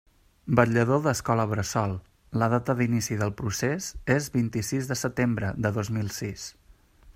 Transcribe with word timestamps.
Vetllador 0.59 1.01
d'Escola 1.07 1.43
Bressol, 1.51 1.93
la 2.43 2.47
data 2.55 2.75
d'inici 2.79 3.19
del 3.21 3.35
procés 3.43 3.91
és 4.15 4.31
vint-i-sis 4.39 4.91
de 4.93 5.01
setembre 5.05 5.55
de 5.67 5.75
dos 5.77 5.93
mil 5.99 6.13
sis. 6.21 6.51